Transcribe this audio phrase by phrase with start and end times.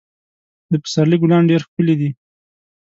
[0.71, 2.09] د پسرلي ګلان ډېر ښکلي دي.